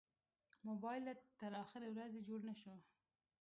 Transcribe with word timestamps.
موبایل 0.67 1.03
تر 1.39 1.51
اخرې 1.63 1.87
ورځې 1.91 2.25
جوړ 2.27 2.39
نه 2.49 2.55
شو. 2.61 2.75